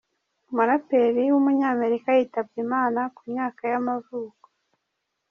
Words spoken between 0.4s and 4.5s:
umuraperi w’umunyamerika yitabye Imana, ku myaka y’amavuko.